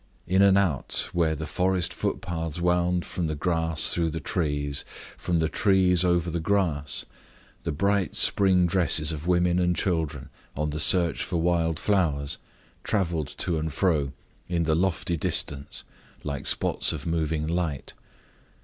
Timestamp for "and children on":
9.59-10.71